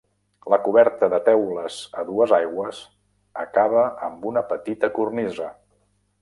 La 0.51 0.57
coberta 0.67 1.09
de 1.13 1.19
teules 1.27 1.77
a 2.03 2.05
dues 2.07 2.33
aigües 2.37 2.79
acaba 3.45 3.85
amb 4.09 4.27
una 4.31 4.45
petita 4.55 4.91
cornisa. 4.97 5.53